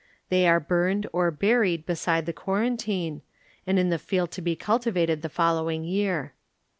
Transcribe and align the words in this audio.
They 0.29 0.47
are 0.47 0.59
burned 0.59 1.05
or 1.13 1.29
buried 1.29 1.85
beside 1.85 2.25
the 2.25 2.33
quarantine, 2.33 3.21
and 3.67 3.77
in 3.77 3.89
the 3.91 3.99
field 3.99 4.31
to 4.31 4.41
be 4.41 4.55
cul 4.55 4.79
tivated 4.79 5.21
the 5.21 5.29
following 5.29 5.83
year. 5.83 6.33